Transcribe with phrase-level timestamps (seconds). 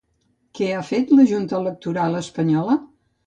[0.59, 2.79] Què ha fet la Junta Electoral espanyola?